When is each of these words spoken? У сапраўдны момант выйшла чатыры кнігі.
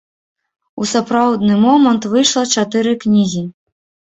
У 0.83 0.87
сапраўдны 0.93 1.59
момант 1.65 2.09
выйшла 2.15 2.43
чатыры 2.59 2.99
кнігі. 3.05 3.45